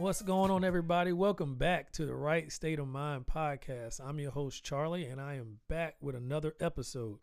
[0.00, 1.12] What's going on, everybody?
[1.12, 4.00] Welcome back to the Right State of Mind podcast.
[4.02, 7.18] I'm your host, Charlie, and I am back with another episode.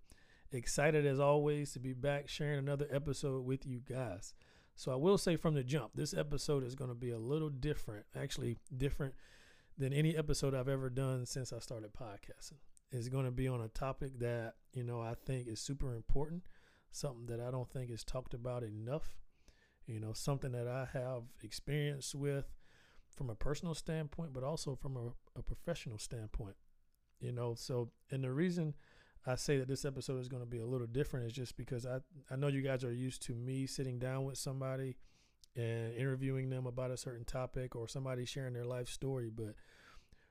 [0.51, 4.35] Excited as always to be back sharing another episode with you guys.
[4.75, 7.49] So, I will say from the jump, this episode is going to be a little
[7.49, 9.15] different, actually, different
[9.75, 12.59] than any episode I've ever done since I started podcasting.
[12.91, 16.43] It's going to be on a topic that, you know, I think is super important,
[16.91, 19.17] something that I don't think is talked about enough,
[19.87, 22.45] you know, something that I have experience with
[23.17, 26.55] from a personal standpoint, but also from a, a professional standpoint.
[27.19, 28.75] You know, so and the reason
[29.25, 31.85] I say that this episode is going to be a little different is just because
[31.85, 31.99] I
[32.31, 34.97] I know you guys are used to me sitting down with somebody
[35.55, 39.55] and interviewing them about a certain topic or somebody sharing their life story, but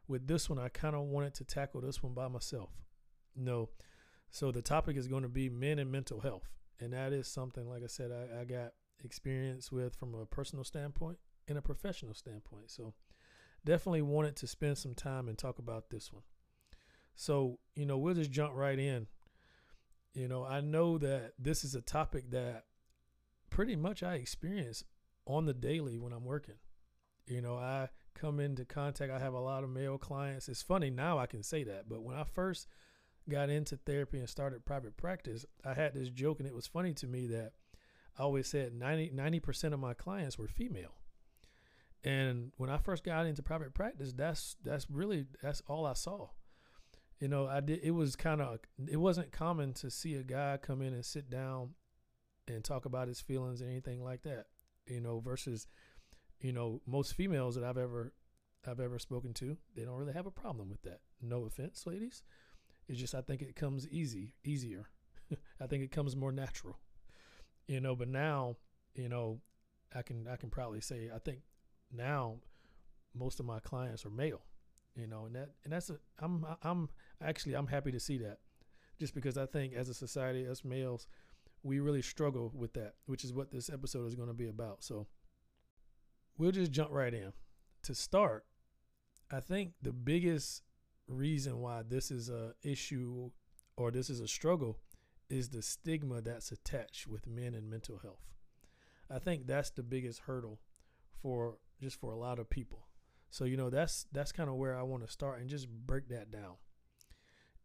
[0.06, 2.70] with this one I kind of wanted to tackle this one by myself.
[3.34, 3.70] No.
[4.30, 6.48] So the topic is going to be men and mental health.
[6.78, 8.72] And that is something like I said I, I got
[9.04, 12.70] experience with from a personal standpoint in a professional standpoint.
[12.70, 12.94] So
[13.64, 16.22] definitely wanted to spend some time and talk about this one.
[17.14, 19.06] So, you know, we'll just jump right in.
[20.14, 22.64] You know, I know that this is a topic that
[23.50, 24.84] pretty much I experience
[25.26, 26.56] on the daily when I'm working.
[27.26, 30.48] You know, I come into contact, I have a lot of male clients.
[30.48, 32.66] It's funny now I can say that, but when I first
[33.28, 36.92] got into therapy and started private practice, I had this joke and it was funny
[36.94, 37.52] to me that
[38.18, 40.94] I always said 90 percent of my clients were female.
[42.06, 46.28] And when I first got into private practice, that's that's really that's all I saw.
[47.18, 50.56] You know, I did it was kind of it wasn't common to see a guy
[50.56, 51.70] come in and sit down
[52.46, 54.46] and talk about his feelings and anything like that.
[54.86, 55.66] You know, versus
[56.40, 58.12] you know, most females that I've ever
[58.64, 61.00] I've ever spoken to, they don't really have a problem with that.
[61.20, 62.22] No offense, ladies.
[62.86, 64.86] It's just I think it comes easy, easier.
[65.60, 66.78] I think it comes more natural.
[67.66, 68.58] You know, but now,
[68.94, 69.40] you know,
[69.92, 71.40] I can I can probably say I think
[71.92, 72.36] now
[73.14, 74.42] most of my clients are male
[74.96, 76.88] you know and that and that's a i'm i'm
[77.22, 78.38] actually i'm happy to see that.
[78.98, 81.06] Just because i think as a society as males
[81.62, 84.82] we really struggle with that which is what this episode is going to be about.
[84.82, 85.06] So
[86.38, 87.32] we'll just jump right in.
[87.84, 88.44] To start
[89.30, 90.62] i think the biggest
[91.08, 93.30] reason why this is a issue
[93.76, 94.78] or this is a struggle
[95.28, 98.24] is the stigma that's attached with men and mental health.
[99.10, 100.60] I think that's the biggest hurdle
[101.20, 102.86] for just for a lot of people.
[103.30, 106.08] So you know that's that's kind of where I want to start and just break
[106.08, 106.54] that down.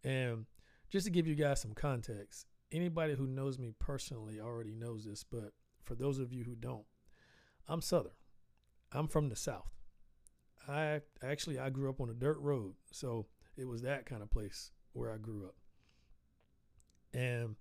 [0.04, 0.46] And
[0.90, 5.24] just to give you guys some context, anybody who knows me personally already knows this,
[5.24, 6.86] but for those of you who don't,
[7.68, 8.12] I'm Southern.
[8.92, 9.72] I'm from the South.
[10.68, 13.28] I actually I grew up on a dirt road, so
[13.58, 15.56] it was that kind of place where I grew up.
[17.14, 17.56] And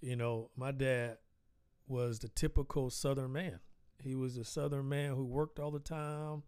[0.00, 1.18] you know, my dad
[1.88, 3.60] was the typical Southern man.
[4.02, 6.42] He was a Southern man who worked all the time,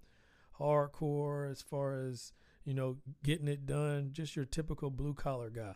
[0.58, 2.32] hardcore as far as,
[2.64, 5.74] you know, getting it done, just your typical blue collar guy.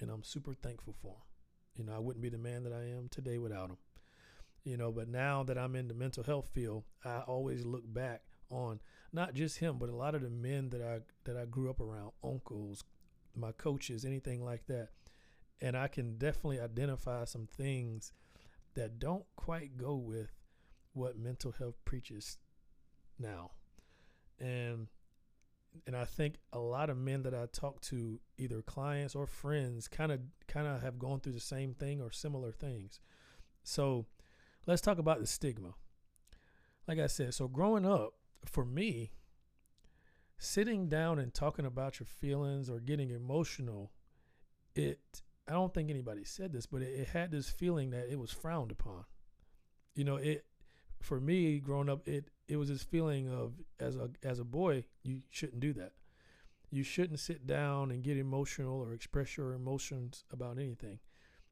[0.00, 1.22] And I'm super thankful for him.
[1.76, 3.78] You know, I wouldn't be the man that I am today without him.
[4.64, 8.22] You know, but now that I'm in the mental health field, I always look back
[8.50, 8.80] on
[9.12, 11.80] not just him, but a lot of the men that I that I grew up
[11.80, 12.84] around, uncles,
[13.34, 14.90] my coaches, anything like that.
[15.60, 18.12] And I can definitely identify some things
[18.74, 20.30] that don't quite go with
[20.92, 22.38] what mental health preaches
[23.18, 23.52] now.
[24.38, 24.88] And
[25.86, 29.88] and I think a lot of men that I talk to, either clients or friends,
[29.88, 33.00] kind of kind of have gone through the same thing or similar things.
[33.62, 34.06] So,
[34.66, 35.74] let's talk about the stigma.
[36.86, 38.14] Like I said, so growing up
[38.44, 39.12] for me,
[40.38, 43.92] sitting down and talking about your feelings or getting emotional,
[44.74, 45.00] it
[45.48, 48.30] I don't think anybody said this, but it, it had this feeling that it was
[48.30, 49.04] frowned upon.
[49.94, 50.44] You know, it
[51.02, 54.84] for me growing up it it was this feeling of as a as a boy
[55.02, 55.92] you shouldn't do that.
[56.70, 61.00] You shouldn't sit down and get emotional or express your emotions about anything.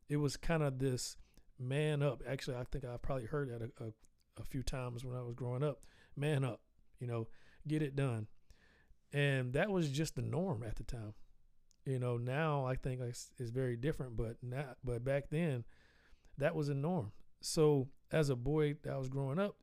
[0.09, 1.17] It was kind of this
[1.59, 2.23] man up.
[2.27, 3.93] Actually i think i've probably heard that a, a,
[4.41, 5.81] a few times when i was growing up.
[6.17, 6.61] Man up
[6.99, 7.29] you know
[7.67, 8.27] get it done.
[9.13, 11.15] And that was just the norm at the time.
[11.85, 15.65] You know now i think it's, it's very different but not but back then
[16.39, 19.57] that was a norm so as a boy that was growing up,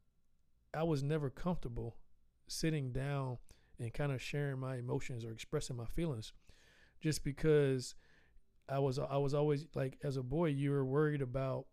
[0.74, 1.98] I was never comfortable
[2.48, 3.38] sitting down
[3.80, 6.34] and kind of sharing my emotions or expressing my feelings
[7.00, 7.96] just because
[8.70, 11.68] I was I was always like as a boy you were worried about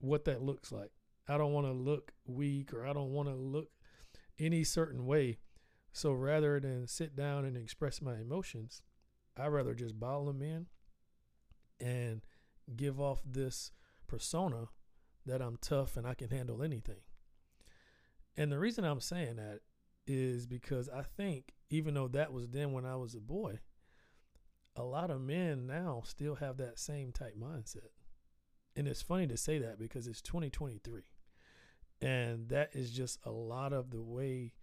[0.00, 0.90] what that looks like.
[1.28, 3.68] I don't want to look weak or I don't want to look
[4.38, 5.38] any certain way.
[5.92, 8.82] So rather than sit down and express my emotions,
[9.36, 10.66] I rather just bottle them in
[11.80, 12.22] and
[12.76, 13.72] give off this
[14.06, 14.68] persona
[15.26, 17.02] that I'm tough and I can handle anything.
[18.36, 19.60] And the reason I'm saying that
[20.06, 23.60] is because I think even though that was then when I was a boy,
[24.76, 27.90] a lot of men now still have that same type mindset.
[28.76, 31.02] And it's funny to say that because it's 2023.
[32.00, 34.54] And that is just a lot of the way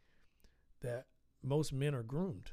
[0.82, 1.06] that
[1.44, 2.52] most men are groomed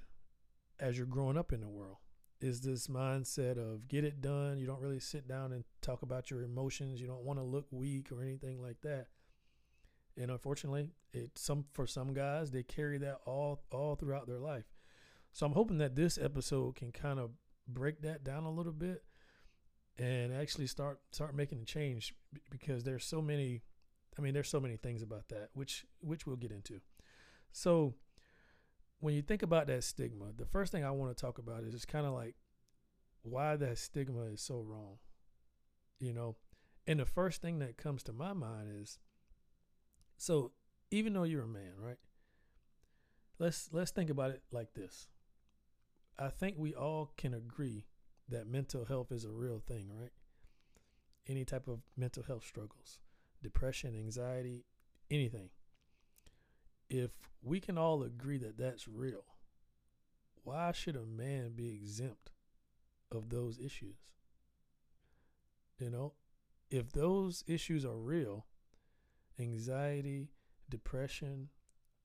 [0.78, 1.98] as you're growing up in the world
[2.44, 4.58] is this mindset of get it done.
[4.58, 7.00] You don't really sit down and talk about your emotions.
[7.00, 9.06] You don't want to look weak or anything like that.
[10.18, 14.66] And unfortunately, it some for some guys they carry that all all throughout their life.
[15.32, 17.30] So I'm hoping that this episode can kind of
[17.66, 19.04] break that down a little bit
[19.96, 22.14] and actually start start making a change
[22.50, 23.62] because there's so many
[24.18, 26.80] I mean there's so many things about that which which we'll get into.
[27.52, 27.94] So
[29.04, 31.74] when you think about that stigma, the first thing I want to talk about is
[31.74, 32.36] just kind of like
[33.20, 34.96] why that stigma is so wrong.
[36.00, 36.36] You know,
[36.86, 38.98] and the first thing that comes to my mind is
[40.16, 40.52] so
[40.90, 41.98] even though you're a man, right?
[43.38, 45.08] Let's let's think about it like this.
[46.18, 47.84] I think we all can agree
[48.30, 50.12] that mental health is a real thing, right?
[51.28, 53.00] Any type of mental health struggles,
[53.42, 54.64] depression, anxiety,
[55.10, 55.50] anything.
[56.88, 57.10] If
[57.42, 59.24] we can all agree that that's real,
[60.42, 62.30] why should a man be exempt
[63.10, 63.96] of those issues?
[65.78, 66.12] You know,
[66.70, 68.46] if those issues are real,
[69.38, 70.30] anxiety,
[70.68, 71.48] depression,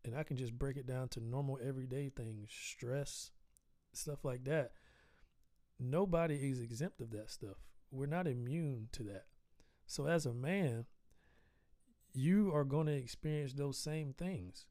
[0.05, 3.31] and I can just break it down to normal everyday things, stress,
[3.91, 4.71] stuff like that.
[5.79, 7.57] Nobody is exempt of that stuff.
[7.91, 9.25] We're not immune to that.
[9.87, 10.85] So as a man,
[12.13, 14.65] you are going to experience those same things.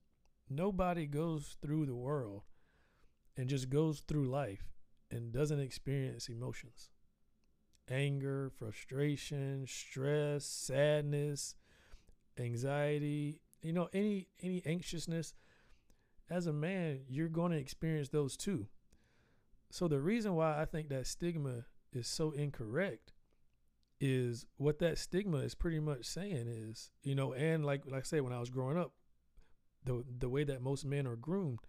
[0.50, 2.42] Nobody goes through the world
[3.36, 4.70] and just goes through life
[5.10, 6.90] and doesn't experience emotions.
[7.90, 11.54] Anger, frustration, stress, sadness,
[12.38, 15.34] anxiety, you know, any any anxiousness
[16.30, 18.66] as a man, you're going to experience those too.
[19.70, 23.12] So the reason why I think that stigma is so incorrect
[24.00, 28.04] is what that stigma is pretty much saying is, you know, and like like I
[28.04, 28.92] said when I was growing up,
[29.84, 31.60] the the way that most men are groomed,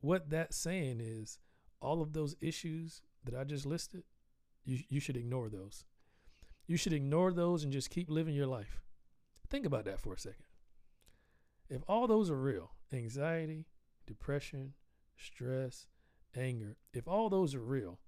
[0.00, 1.38] what that's saying is
[1.80, 4.04] all of those issues that I just listed,
[4.64, 5.84] you you should ignore those.
[6.66, 8.80] You should ignore those and just keep living your life.
[9.50, 10.46] Think about that for a second.
[11.68, 13.66] If all those are real, anxiety,
[14.06, 14.74] depression,
[15.16, 15.86] stress,
[16.36, 18.00] anger, if all those are real,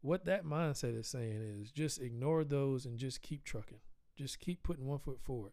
[0.00, 3.80] what that mindset is saying is just ignore those and just keep trucking.
[4.16, 5.52] Just keep putting one foot forward.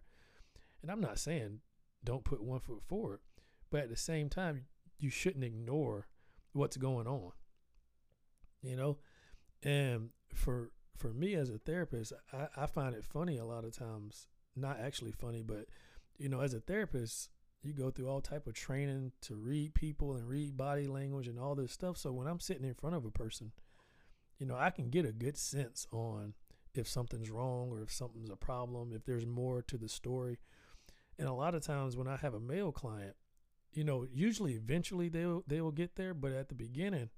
[0.81, 1.59] And I'm not saying
[2.05, 3.19] don't put one foot forward,
[3.69, 4.65] but at the same time,
[4.99, 6.07] you shouldn't ignore
[6.53, 7.31] what's going on.
[8.61, 8.97] You know?
[9.63, 13.77] And for for me as a therapist, I, I find it funny a lot of
[13.77, 15.65] times, not actually funny, but
[16.17, 17.29] you know, as a therapist,
[17.61, 21.39] you go through all type of training to read people and read body language and
[21.39, 21.97] all this stuff.
[21.97, 23.51] So when I'm sitting in front of a person,
[24.37, 26.33] you know, I can get a good sense on
[26.73, 30.37] if something's wrong or if something's a problem, if there's more to the story.
[31.17, 33.15] And a lot of times when I have a male client,
[33.73, 37.09] you know, usually eventually they'll they will get there, but at the beginning,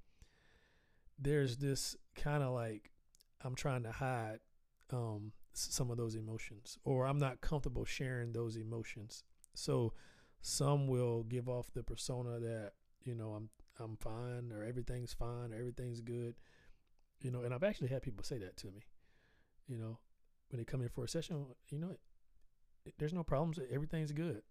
[1.20, 2.92] there's this kind of like
[3.44, 4.40] I'm trying to hide
[4.92, 9.24] um, some of those emotions, or I'm not comfortable sharing those emotions.
[9.54, 9.94] So
[10.42, 15.54] some will give off the persona that you know I'm I'm fine or everything's fine
[15.54, 16.36] or everything's good,
[17.22, 17.42] you know.
[17.42, 18.84] And I've actually had people say that to me,
[19.68, 20.00] you know,
[20.50, 21.46] when they come in for a session.
[21.70, 21.96] You know,
[22.98, 23.60] there's no problems.
[23.72, 24.42] Everything's good.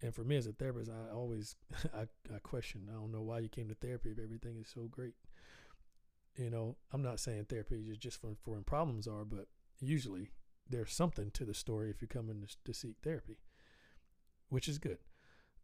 [0.00, 1.56] And for me as a therapist, I always
[1.94, 2.02] I,
[2.34, 2.88] I question.
[2.90, 5.14] I don't know why you came to therapy if everything is so great.
[6.36, 9.46] You know, I'm not saying therapy is just for, for when problems are, but
[9.80, 10.30] usually
[10.68, 13.38] there's something to the story if you're coming to, to seek therapy
[14.52, 14.98] which is good.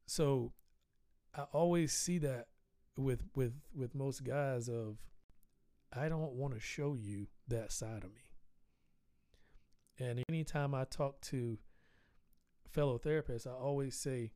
[0.06, 0.54] So
[1.36, 2.46] I always see that
[2.96, 4.96] with with with most guys of
[5.92, 8.22] I don't want to show you that side of me.
[9.98, 11.58] And anytime I talk to
[12.70, 14.32] fellow therapists, I always say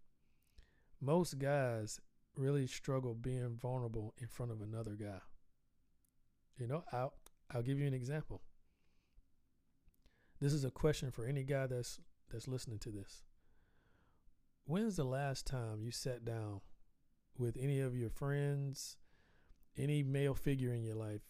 [1.01, 2.01] most guys
[2.37, 5.21] really struggle being vulnerable in front of another guy.
[6.59, 7.15] You know, I'll
[7.51, 8.43] I'll give you an example.
[10.41, 13.23] This is a question for any guy that's that's listening to this
[14.65, 16.61] when's the last time you sat down
[17.37, 18.97] with any of your friends,
[19.77, 21.23] any male figure in your life,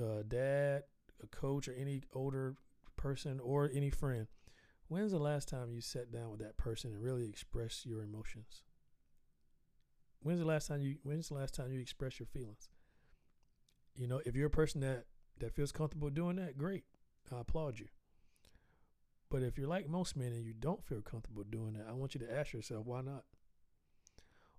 [0.00, 0.82] uh, dad,
[1.22, 2.56] a coach, or any older
[2.96, 4.26] person, or any friend?
[4.88, 8.62] When's the last time you sat down with that person and really expressed your emotions?
[10.20, 12.68] When's the last time you when's the last time you express your feelings?
[13.94, 15.04] You know, if you're a person that
[15.38, 16.84] that feels comfortable doing that, great.
[17.34, 17.88] I applaud you.
[19.28, 22.14] But if you're like most men and you don't feel comfortable doing that, I want
[22.14, 23.24] you to ask yourself, why not?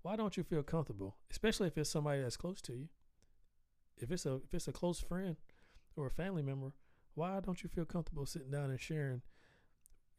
[0.07, 2.88] why don't you feel comfortable, especially if it's somebody that's close to you?
[3.98, 5.36] If it's a if it's a close friend
[5.98, 6.72] or a family member,
[7.15, 9.22] why don't you feel comfortable sitting down and sharing,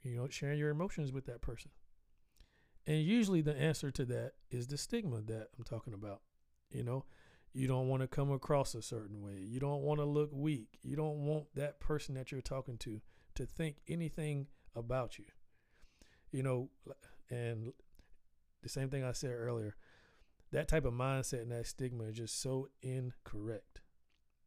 [0.03, 1.71] you know, sharing your emotions with that person?
[2.87, 6.23] And usually the answer to that is the stigma that I'm talking about.
[6.71, 7.05] You know,
[7.53, 9.39] you don't want to come across a certain way.
[9.41, 10.79] You don't want to look weak.
[10.83, 13.01] You don't want that person that you're talking to
[13.35, 15.27] to think anything about you.
[16.31, 16.71] You know,
[17.31, 17.73] and
[18.63, 19.77] the same thing I said earlier,
[20.53, 23.81] that type of mindset and that stigma is just so incorrect.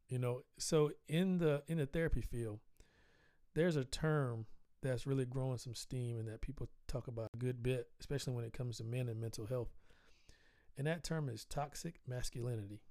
[0.07, 2.59] You know, so in the in the therapy field,
[3.55, 4.45] there's a term
[4.81, 8.45] that's really growing some steam and that people talk about a good bit, especially when
[8.45, 9.69] it comes to men and mental health.
[10.77, 12.81] And that term is toxic masculinity.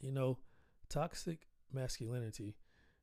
[0.00, 0.38] You know,
[0.88, 2.56] toxic masculinity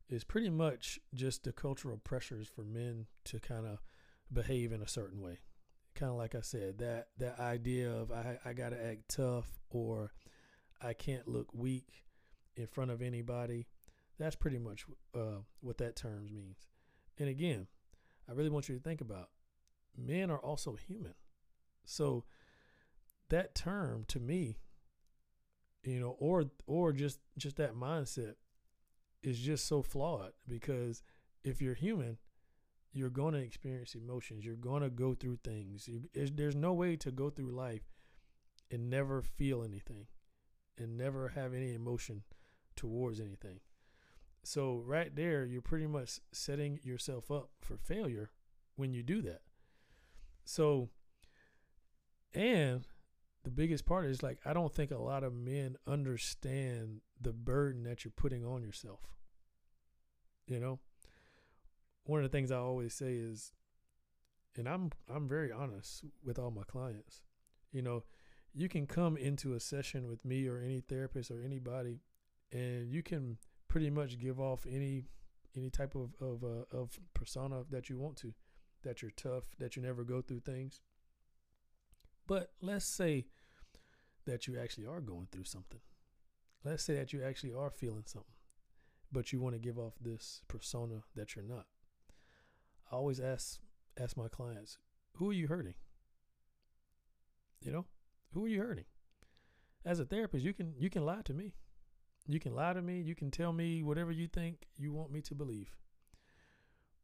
[0.10, 3.80] is pretty much just the cultural pressures for men to kind of
[4.32, 5.40] behave in a certain way
[5.96, 10.14] kind of like I said, that that idea of I I gotta act tough or
[10.82, 12.04] I can't look weak
[12.56, 13.68] in front of anybody.
[14.18, 16.58] That's pretty much uh, what that term means.
[17.18, 17.68] And again,
[18.30, 19.30] I really want you to think about
[19.98, 21.14] men are also human.
[21.84, 22.26] So
[23.30, 24.58] that term to me,
[25.84, 28.36] you know, or or just just that mindset
[29.24, 31.04] is just so flawed because
[31.44, 32.18] if you're human,
[32.94, 34.46] you're going to experience emotions.
[34.46, 35.88] You're going to go through things.
[35.88, 37.90] You, there's no way to go through life
[38.70, 40.08] and never feel anything
[40.78, 42.24] and never have any emotion
[42.76, 43.60] towards anything.
[44.44, 48.32] So, right there, you're pretty much setting yourself up for failure
[48.76, 49.42] when you do that.
[50.44, 50.90] So,
[52.34, 52.88] and
[53.44, 57.84] the biggest part is like, I don't think a lot of men understand the burden
[57.84, 59.02] that you're putting on yourself.
[60.48, 60.80] You know?
[62.06, 63.54] one of the things I always say is,
[64.58, 67.22] and I'm I'm very honest with all my clients.
[67.72, 68.04] You know,
[68.54, 72.02] you can come into a session with me or any therapist or anybody,
[72.52, 73.38] and you can
[73.72, 75.06] pretty much give off any
[75.56, 78.34] any type of of uh, of persona that you want to,
[78.84, 80.82] that you're tough, that you never go through things.
[82.28, 83.28] But let's say
[84.26, 85.80] that you actually are going through something.
[86.66, 88.36] Let's say that you actually are feeling something,
[89.10, 91.66] but you want to give off this persona that you're not.
[92.92, 93.62] I always ask
[93.98, 94.80] ask my clients,
[95.14, 95.76] who are you hurting?
[97.62, 97.86] You know,
[98.34, 98.86] who are you hurting?
[99.86, 101.54] As a therapist, you can you can lie to me.
[102.28, 105.22] You can lie to me, you can tell me whatever you think you want me
[105.22, 105.76] to believe.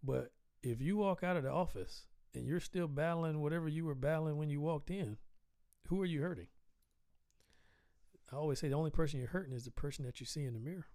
[0.04, 0.32] But
[0.64, 4.38] if you walk out of the office and you're still battling whatever you were battling
[4.38, 5.18] when you walked in,
[5.88, 6.48] who are you hurting?
[8.32, 10.54] I always say the only person you're hurting is the person that you see in
[10.54, 10.88] the mirror.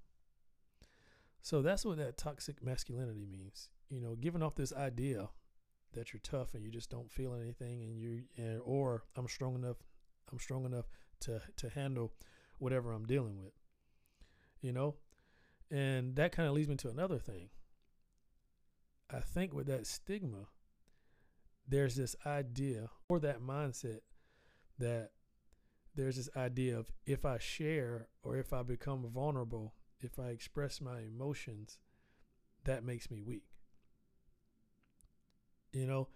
[1.41, 5.29] So that's what that toxic masculinity means you know, giving off this idea
[5.93, 9.55] that you're tough and you just don't feel anything and you and or I'm strong
[9.55, 9.77] enough
[10.33, 10.87] I'm strong enough
[11.21, 12.15] to to handle
[12.59, 13.53] whatever I'm dealing with.
[14.63, 14.95] You know?
[15.71, 17.51] And that kind of leads me to another thing.
[19.11, 20.49] I think with that stigma,
[21.69, 24.01] there's this idea or that mindset
[24.79, 25.11] that
[25.95, 30.81] there's this idea of if I share or if I become vulnerable, if I express
[30.81, 31.79] my emotions,
[32.65, 33.45] that makes me weak
[35.73, 36.09] you know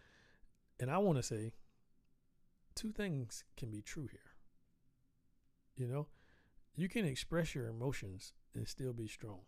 [0.79, 1.53] and i want to say
[2.75, 4.35] two things can be true here
[5.75, 6.07] you know
[6.77, 9.41] you can express your emotions and still be strong.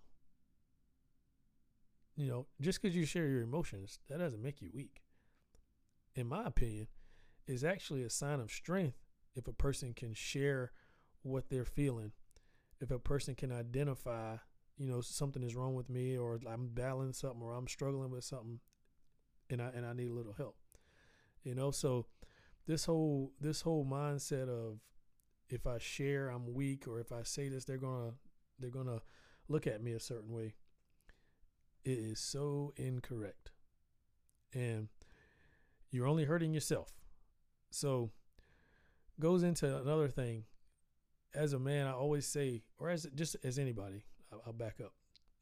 [2.17, 5.03] You know just because you share your emotions that doesn't make you weak.
[6.15, 6.89] In my opinion
[7.47, 8.99] is actually a sign of strength
[9.37, 10.73] if a person can share
[11.23, 12.13] what they're feeling.
[12.81, 14.37] If a person can identify
[14.77, 18.23] you know something is wrong with me or i'm battling something or i'm struggling with
[18.23, 18.61] something
[19.51, 20.57] and I and I need a little help.
[21.43, 22.07] You know, so
[22.67, 24.79] this whole this whole mindset of
[25.49, 28.13] if I share I'm weak or if I say this they're gonna
[28.59, 29.01] they're gonna
[29.49, 30.55] look at me a certain way.
[31.85, 33.51] It is so incorrect.
[34.53, 34.89] And
[35.91, 36.93] you're only hurting yourself.
[37.71, 38.11] So
[39.19, 40.45] goes into another thing.
[41.35, 44.93] As a man, I always say, or as just as anybody, I'll, I'll back up.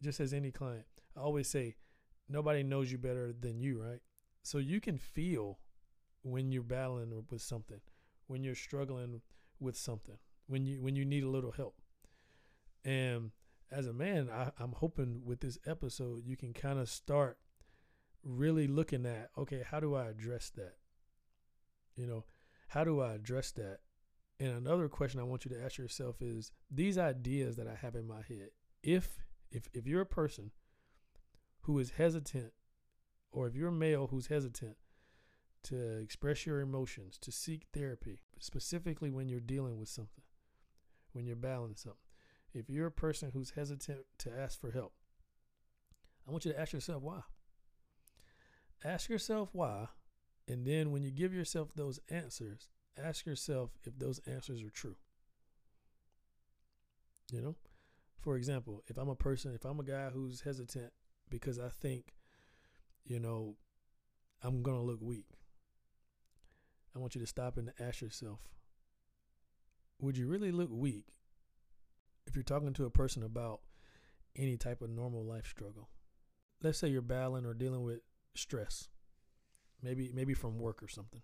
[0.03, 0.85] Just as any client,
[1.17, 1.77] I always say,
[2.29, 4.01] nobody knows you better than you, right?
[4.43, 5.59] So you can feel
[6.23, 7.81] when you're battling with something,
[8.27, 9.21] when you're struggling
[9.61, 11.77] with something, when you when you need a little help.
[12.85, 13.31] And
[13.71, 17.39] as a man, I, I'm hoping with this episode you can kind of start
[18.23, 20.75] really looking at okay, how do I address that?
[21.97, 22.25] You know,
[22.69, 23.79] how do I address that?
[24.39, 27.95] And another question I want you to ask yourself is these ideas that I have
[27.95, 28.51] in my head.
[28.83, 30.51] If if if you're a person
[31.63, 32.53] who is hesitant,
[33.33, 34.77] or if you're a male who's hesitant
[35.67, 40.25] to express your emotions, to seek therapy, specifically when you're dealing with something,
[41.13, 41.99] when you're battling something.
[42.53, 44.93] If you're a person who's hesitant to ask for help,
[46.27, 47.21] I want you to ask yourself why.
[48.85, 49.89] Ask yourself why,
[50.49, 52.69] and then when you give yourself those answers,
[53.03, 54.97] ask yourself if those answers are true.
[57.33, 57.57] You know,
[58.21, 60.93] for example, if I'm a person, if I'm a guy who's hesitant
[61.29, 62.15] because I think,
[63.05, 63.57] you know,
[64.43, 65.27] I'm going to look weak,
[66.97, 68.41] I want you to stop and ask yourself
[70.01, 71.07] would you really look weak
[72.27, 73.61] if you're talking to a person about
[74.35, 75.89] any type of normal life struggle?
[76.63, 78.01] Let's say you're battling or dealing with
[78.35, 78.89] stress,
[79.83, 81.23] maybe maybe from work or something.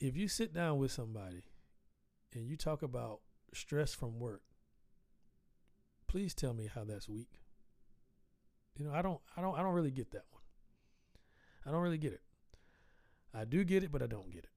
[0.00, 1.44] If you sit down with somebody
[2.32, 3.20] and you talk about
[3.52, 4.42] stress from work,
[6.06, 7.40] please tell me how that's weak.
[8.76, 10.42] You know, I don't I don't I don't really get that one.
[11.66, 12.22] I don't really get it.
[13.34, 14.50] I do get it, but I don't get it.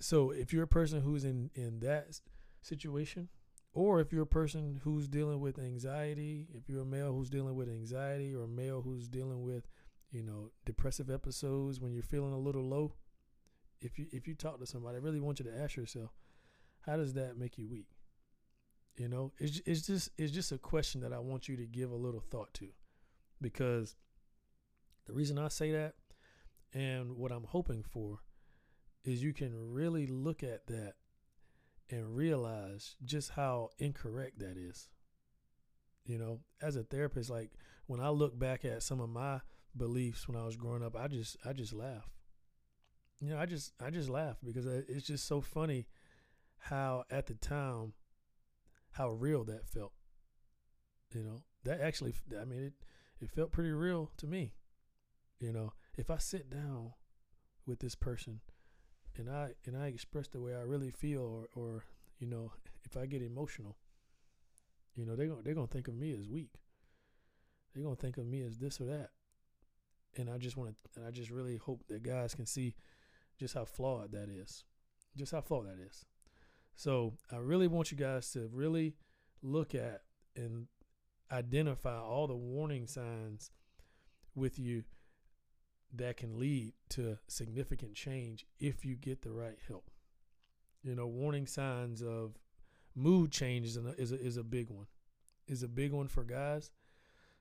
[0.00, 2.20] So if you're a person who's in in that
[2.62, 3.28] situation,
[3.72, 7.54] or if you're a person who's dealing with anxiety, if you're a male who's dealing
[7.54, 9.66] with anxiety, or a male who's dealing with,
[10.10, 12.94] you know, depressive episodes when you're feeling a little low,
[13.80, 16.10] if you if you talk to somebody, I really want you to ask yourself,
[16.80, 17.88] how does that make you weak?
[18.96, 21.90] You know, it's it's just it's just a question that I want you to give
[21.90, 22.68] a little thought to,
[23.40, 23.96] because
[25.06, 25.94] the reason I say that,
[26.74, 28.18] and what I'm hoping for,
[29.04, 30.94] is you can really look at that
[31.90, 34.88] and realize just how incorrect that is.
[36.04, 37.52] You know, as a therapist, like
[37.86, 39.40] when I look back at some of my
[39.76, 42.10] beliefs when I was growing up, I just I just laugh.
[43.20, 45.86] You know, I just I just laugh because uh, it's just so funny
[46.58, 47.94] how at the time
[48.92, 49.92] how real that felt.
[51.14, 52.72] You know, that actually I mean it
[53.20, 54.52] it felt pretty real to me.
[55.40, 56.92] You know, if I sit down
[57.66, 58.40] with this person
[59.16, 61.84] and I and I express the way I really feel or or
[62.18, 62.52] you know,
[62.84, 63.76] if I get emotional,
[64.94, 66.52] you know, they're gonna they're gonna think of me as weak.
[67.74, 69.10] They're gonna think of me as this or that.
[70.16, 72.76] And I just want to, and I just really hope that guys can see
[73.36, 74.62] just how flawed that is,
[75.16, 76.04] just how flawed that is.
[76.76, 78.94] So I really want you guys to really
[79.42, 80.02] look at
[80.36, 80.66] and
[81.32, 83.50] identify all the warning signs
[84.36, 84.84] with you
[85.96, 89.90] that can lead to significant change if you get the right help.
[90.82, 92.38] You know, warning signs of
[92.94, 94.86] mood changes is a, is a big one.
[95.46, 96.70] Is a big one for guys.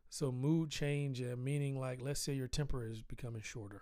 [0.10, 3.82] So mood change, uh, meaning like let's say your temper is becoming shorter.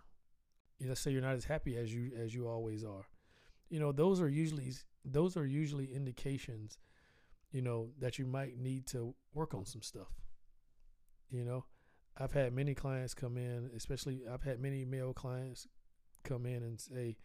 [0.79, 3.07] Let's say you're not as happy as you as you always are.
[3.69, 6.77] You know, those are usually those are usually indications,
[7.51, 10.07] you know, that you might need to work on some stuff.
[11.29, 11.65] You know,
[12.21, 15.67] I've had many clients come in, especially I've had many male clients
[16.23, 17.17] come in and say,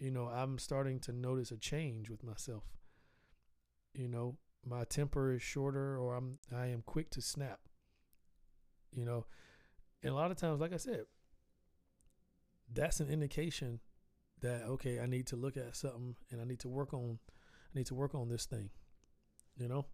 [0.00, 2.64] you know, I'm starting to notice a change with myself.
[3.94, 7.60] You know, my temper is shorter or I'm I am quick to snap.
[8.92, 9.26] You know,
[10.02, 11.04] and a lot of times like I said,
[12.72, 13.80] that's an indication
[14.40, 17.20] that okay, I need to look at something and I need to work on
[17.74, 18.70] I need to work on this thing.
[19.56, 19.86] You know?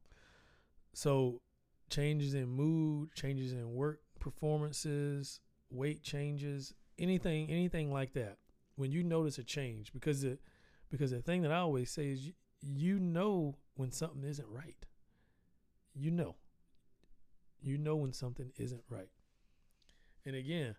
[0.94, 1.42] So
[1.90, 8.38] changes in mood, changes in work performances, weight changes, anything anything like that.
[8.76, 10.38] When you notice a change because the
[10.90, 12.32] because the thing that I always say is you,
[12.62, 14.86] you know when something isn't right.
[15.94, 16.36] You know.
[17.60, 19.10] You know when something isn't right.
[20.24, 20.76] And again,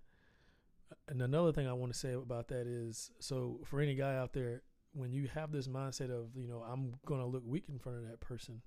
[1.09, 4.33] and another thing I want to say about that is so for any guy out
[4.33, 4.61] there,
[4.93, 7.97] when you have this mindset of, you know, I'm going to look weak in front
[7.97, 8.61] of that person,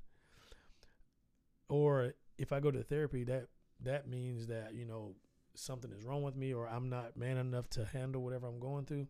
[1.68, 3.46] or if I go to therapy, that
[3.80, 5.14] that means that, you know,
[5.54, 8.84] something is wrong with me or I'm not man enough to handle whatever I'm going
[8.84, 9.06] through.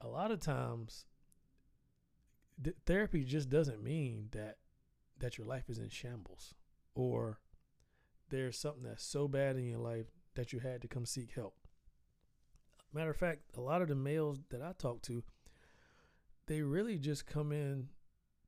[0.00, 1.06] A lot of times
[2.62, 4.58] th- therapy just doesn't mean that
[5.18, 6.54] that your life is in shambles
[6.94, 7.40] or
[8.28, 11.54] there's something that's so bad in your life that you had to come seek help.
[12.92, 15.22] Matter of fact, a lot of the males that I talk to,
[16.46, 17.88] they really just come in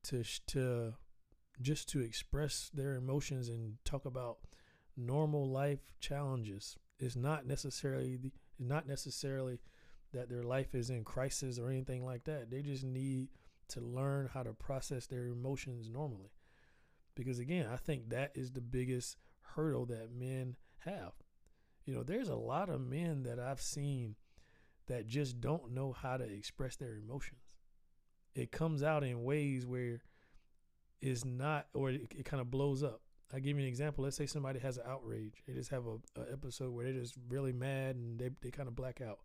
[0.04, 0.94] to to
[1.60, 4.38] just to express their emotions and talk about
[4.98, 6.76] normal life challenges.
[6.98, 9.60] It's not necessarily the, not necessarily
[10.12, 12.50] that their life is in crisis or anything like that.
[12.50, 13.28] They just need
[13.68, 16.32] to learn how to process their emotions normally.
[17.14, 21.12] Because again, I think that is the biggest hurdle that men have.
[21.84, 24.16] You know, there's a lot of men that I've seen
[24.86, 27.56] that just don't know how to express their emotions.
[28.34, 30.02] It comes out in ways where
[31.00, 33.02] it's not, or it, it kind of blows up.
[33.32, 34.04] I give you an example.
[34.04, 35.42] Let's say somebody has an outrage.
[35.46, 38.68] They just have a, a episode where they're just really mad and they, they kind
[38.68, 39.18] of black out.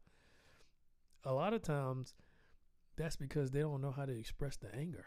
[1.23, 2.13] A lot of times,
[2.97, 5.05] that's because they don't know how to express the anger.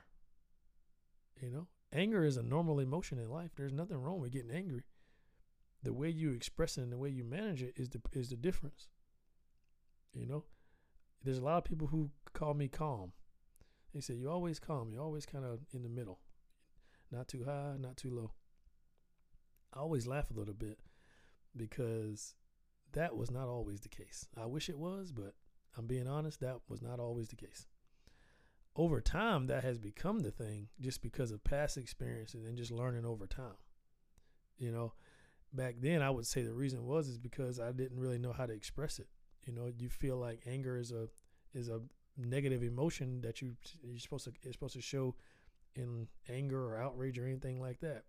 [1.43, 3.51] You know, anger is a normal emotion in life.
[3.55, 4.85] There's nothing wrong with getting angry.
[5.83, 8.37] The way you express it and the way you manage it is the is the
[8.37, 8.89] difference.
[10.15, 10.45] You know,
[11.23, 13.13] there's a lot of people who call me calm.
[13.93, 14.91] They say you're always calm.
[14.91, 16.21] You're always kind of in the middle,
[17.13, 18.33] not too high, not too low.
[19.77, 20.79] I always laugh a little bit
[21.55, 22.35] because
[22.93, 24.27] that was not always the case.
[24.37, 25.35] I wish it was, but
[25.77, 27.67] I'm being honest, that was not always the case.
[28.75, 33.05] Over time, that has become the thing just because of past experiences and just learning
[33.05, 33.57] over time.
[34.59, 34.93] You know,
[35.53, 38.47] back then I would say the reason was is because I didn't really know how
[38.47, 39.09] to express it.
[39.47, 41.09] You know, you feel like anger is a
[41.55, 41.81] is a
[42.17, 45.15] negative emotion that you you're supposed to it's supposed to show
[45.75, 48.05] in anger or outrage or anything like that.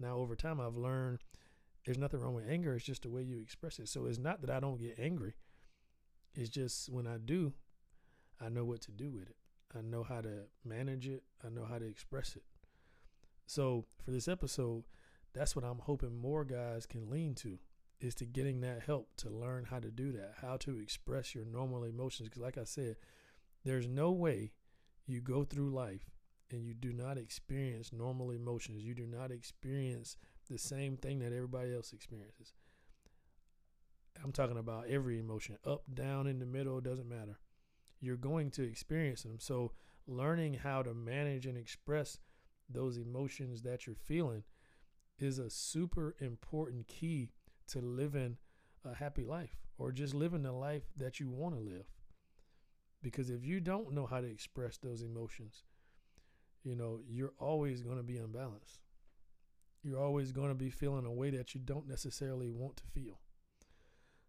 [0.00, 1.18] Now over time I've learned
[1.84, 3.88] there's nothing wrong with anger, it's just the way you express it.
[3.88, 5.34] So it's not that I don't get angry.
[6.34, 7.52] It's just when I do,
[8.40, 9.36] I know what to do with it.
[9.76, 11.22] I know how to manage it.
[11.44, 12.42] I know how to express it.
[13.46, 14.84] So for this episode,
[15.32, 17.58] that's what I'm hoping more guys can lean to
[18.00, 21.44] is to getting that help to learn how to do that, how to express your
[21.44, 22.28] normal emotions.
[22.28, 22.96] Because, like I said,
[23.64, 24.52] there's no way
[25.06, 26.10] you go through life
[26.52, 28.82] and you do not experience normal emotions.
[28.82, 30.16] You do not experience
[30.50, 32.54] the same thing that everybody else experiences.
[34.22, 37.38] I'm talking about every emotion, up, down, in the middle, doesn't matter.
[38.00, 39.38] You're going to experience them.
[39.38, 39.72] So,
[40.06, 42.18] learning how to manage and express
[42.68, 44.44] those emotions that you're feeling
[45.18, 47.30] is a super important key
[47.68, 48.36] to living
[48.84, 51.86] a happy life or just living the life that you want to live.
[53.02, 55.64] Because if you don't know how to express those emotions,
[56.62, 58.80] you know, you're always going to be unbalanced.
[59.82, 63.20] You're always going to be feeling a way that you don't necessarily want to feel.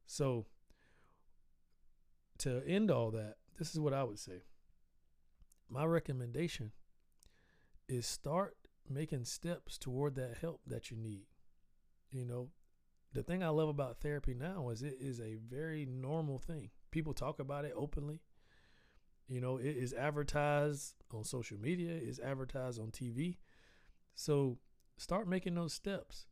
[0.05, 0.45] So,
[2.39, 4.43] to end all that, this is what I would say.
[5.69, 6.71] My recommendation
[7.87, 8.55] is start
[8.89, 11.25] making steps toward that help that you need.
[12.11, 12.49] You know,
[13.13, 16.69] the thing I love about therapy now is it is a very normal thing.
[16.91, 18.21] People talk about it openly.
[19.27, 23.37] You know, it is advertised on social media, it's advertised on TV.
[24.13, 24.57] So
[24.97, 26.27] start making those steps.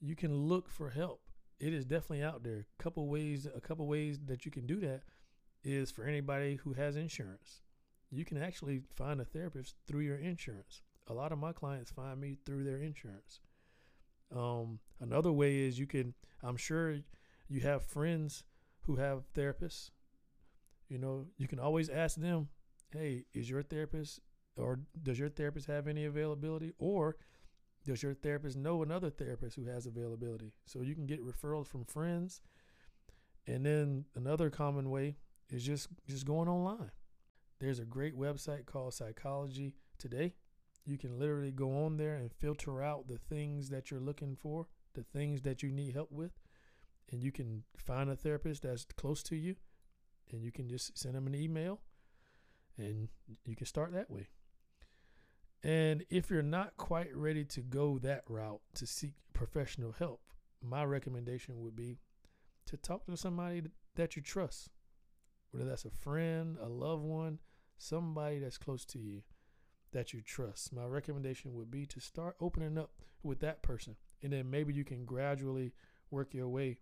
[0.00, 1.22] You can look for help.
[1.58, 2.66] It is definitely out there.
[2.78, 5.02] A couple ways, a couple ways that you can do that
[5.64, 7.62] is for anybody who has insurance.
[8.10, 10.82] You can actually find a therapist through your insurance.
[11.08, 13.40] A lot of my clients find me through their insurance.
[14.34, 16.98] Um, another way is you can, I'm sure
[17.48, 18.44] you have friends
[18.82, 19.90] who have therapists.
[20.88, 22.48] You know, you can always ask them,
[22.92, 24.20] hey, is your therapist
[24.56, 26.72] or does your therapist have any availability?
[26.78, 27.16] Or
[27.84, 30.52] does your therapist know another therapist who has availability?
[30.64, 32.40] So you can get referrals from friends.
[33.46, 35.16] And then another common way
[35.50, 36.90] is just just going online.
[37.58, 40.34] There's a great website called Psychology Today
[40.86, 44.66] you can literally go on there and filter out the things that you're looking for,
[44.94, 46.30] the things that you need help with,
[47.10, 49.56] and you can find a therapist that's close to you,
[50.32, 51.80] and you can just send them an email,
[52.78, 53.08] and
[53.44, 54.28] you can start that way.
[55.62, 60.20] And if you're not quite ready to go that route to seek professional help,
[60.62, 61.98] my recommendation would be
[62.66, 63.62] to talk to somebody
[63.94, 64.70] that you trust,
[65.50, 67.38] whether that's a friend, a loved one,
[67.78, 69.22] somebody that's close to you
[69.92, 70.72] that you trust.
[70.72, 72.90] My recommendation would be to start opening up
[73.22, 73.96] with that person.
[74.22, 75.72] And then maybe you can gradually
[76.10, 76.78] work your way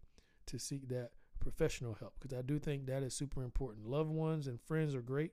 [0.47, 1.11] to seek that
[1.45, 3.87] professional help because I do think that is super important.
[3.87, 5.33] Loved ones and friends are great,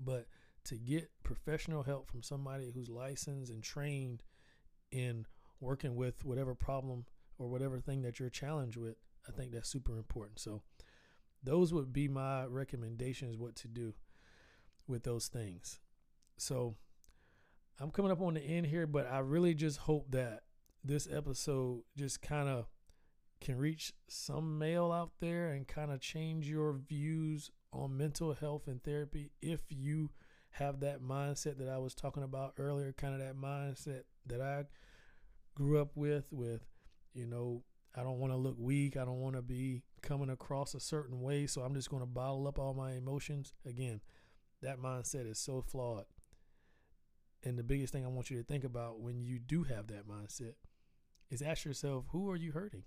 [0.00, 0.26] but
[0.64, 4.22] to get professional help from somebody who's licensed and trained
[4.90, 5.26] in
[5.60, 7.04] working with whatever problem
[7.38, 8.96] or whatever thing that you're challenged with,
[9.28, 10.40] I think that's super important.
[10.40, 10.62] So,
[11.42, 13.94] those would be my recommendations what to do
[14.88, 15.78] with those things.
[16.36, 16.76] So
[17.80, 20.40] I'm coming up on the end here, but I really just hope that
[20.84, 22.66] this episode just kind of
[23.40, 28.66] can reach some male out there and kind of change your views on mental health
[28.66, 30.10] and therapy if you
[30.50, 34.64] have that mindset that I was talking about earlier, kind of that mindset that I
[35.54, 36.62] grew up with with,
[37.12, 37.62] you know,
[37.94, 41.20] I don't want to look weak, I don't want to be coming across a certain
[41.20, 43.52] way, so I'm just going to bottle up all my emotions.
[43.66, 44.00] Again,
[44.62, 46.04] that mindset is so flawed.
[47.44, 50.08] And the biggest thing I want you to think about when you do have that
[50.08, 50.54] mindset
[51.30, 52.84] is ask yourself, who are you hurting?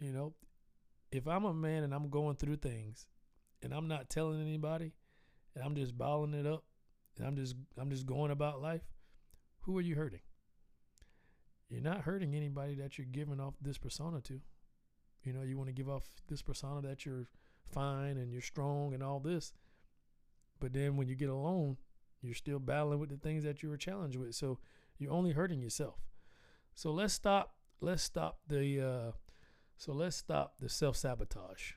[0.00, 0.34] You know,
[1.12, 3.06] if I'm a man and I'm going through things
[3.62, 4.92] and I'm not telling anybody
[5.54, 6.64] and I'm just balling it up
[7.16, 8.82] and I'm just I'm just going about life,
[9.60, 10.20] who are you hurting?
[11.70, 14.40] you're not hurting anybody that you're giving off this persona to.
[15.22, 17.28] You know, you want to give off this persona that you're
[17.72, 19.52] fine and you're strong and all this.
[20.58, 21.76] But then when you get alone,
[22.22, 24.34] you're still battling with the things that you were challenged with.
[24.34, 24.58] So
[24.98, 26.00] you're only hurting yourself.
[26.74, 27.54] So let's stop.
[27.80, 28.80] Let's stop the.
[28.80, 29.12] Uh,
[29.80, 31.72] so let's stop the self sabotage.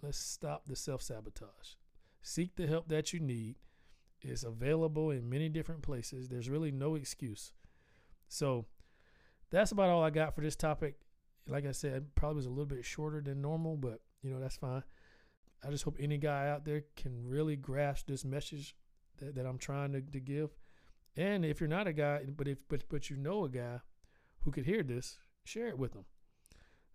[0.00, 1.74] Let's stop the self sabotage.
[2.22, 3.56] Seek the help that you need.
[4.22, 6.30] It's available in many different places.
[6.30, 7.52] There's really no excuse.
[8.26, 8.64] So
[9.50, 10.94] that's about all I got for this topic.
[11.46, 14.56] Like I said, probably was a little bit shorter than normal, but you know that's
[14.56, 14.82] fine.
[15.62, 18.74] I just hope any guy out there can really grasp this message
[19.18, 20.56] that, that I'm trying to, to give.
[21.18, 23.80] And if you're not a guy, but if but but you know a guy
[24.40, 26.06] who could hear this, share it with them.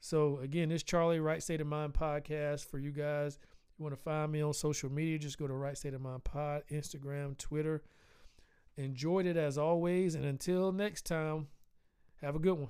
[0.03, 3.37] So again, this Charlie Right State of Mind podcast for you guys.
[3.77, 6.23] You want to find me on social media, just go to Right State of Mind
[6.23, 7.83] Pod, Instagram, Twitter.
[8.77, 11.47] Enjoyed it as always, and until next time,
[12.19, 12.69] have a good one.